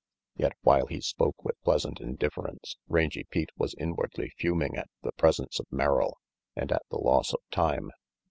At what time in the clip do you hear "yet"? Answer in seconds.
0.35-0.53